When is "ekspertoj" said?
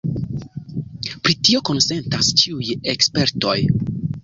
2.97-3.57